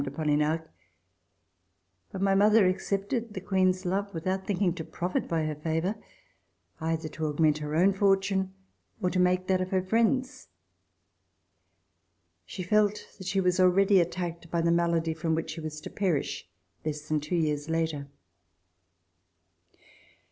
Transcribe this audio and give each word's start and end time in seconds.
de 0.03 0.09
Polignac, 0.09 0.67
but 2.11 2.23
my 2.23 2.33
mother 2.33 2.65
accepted 2.67 3.35
the 3.35 3.39
Queen's 3.39 3.85
love 3.85 4.11
without 4.15 4.47
thinking 4.47 4.73
to 4.73 4.83
profit 4.83 5.27
by 5.27 5.45
her 5.45 5.53
favor, 5.53 5.93
either 6.79 7.07
to 7.07 7.27
augment 7.27 7.59
her 7.59 7.75
own 7.75 7.93
fortune 7.93 8.51
or 8.99 9.11
to 9.11 9.19
make 9.19 9.45
that 9.45 9.61
of 9.61 9.69
her 9.69 9.83
friends. 9.83 10.47
She 12.47 12.63
felt 12.63 13.09
that 13.19 13.27
she 13.27 13.39
was 13.39 13.59
already 13.59 13.99
attacked 13.99 14.49
by 14.49 14.61
the 14.61 14.71
malady 14.71 15.13
from 15.13 15.35
which 15.35 15.51
she 15.51 15.61
was 15.61 15.79
to 15.81 15.91
perish 15.91 16.49
less 16.83 17.07
than 17.07 17.19
two 17.19 17.35
years 17.35 17.69
later. 17.69 18.07